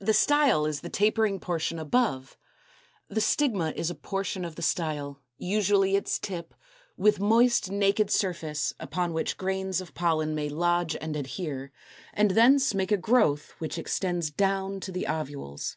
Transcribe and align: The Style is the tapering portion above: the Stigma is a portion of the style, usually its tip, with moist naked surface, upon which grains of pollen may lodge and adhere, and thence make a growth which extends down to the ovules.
The 0.00 0.12
Style 0.12 0.66
is 0.66 0.80
the 0.80 0.88
tapering 0.88 1.38
portion 1.38 1.78
above: 1.78 2.36
the 3.06 3.20
Stigma 3.20 3.72
is 3.76 3.90
a 3.90 3.94
portion 3.94 4.44
of 4.44 4.56
the 4.56 4.60
style, 4.60 5.22
usually 5.38 5.94
its 5.94 6.18
tip, 6.18 6.52
with 6.96 7.20
moist 7.20 7.70
naked 7.70 8.10
surface, 8.10 8.74
upon 8.80 9.12
which 9.12 9.36
grains 9.36 9.80
of 9.80 9.94
pollen 9.94 10.34
may 10.34 10.48
lodge 10.48 10.96
and 11.00 11.14
adhere, 11.14 11.70
and 12.12 12.32
thence 12.32 12.74
make 12.74 12.90
a 12.90 12.96
growth 12.96 13.50
which 13.60 13.78
extends 13.78 14.32
down 14.32 14.80
to 14.80 14.90
the 14.90 15.06
ovules. 15.06 15.76